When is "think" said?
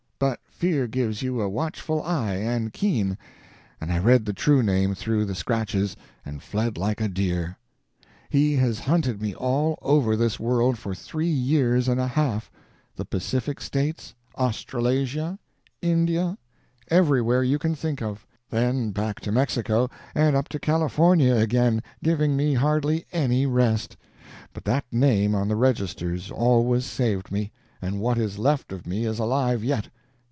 17.73-17.99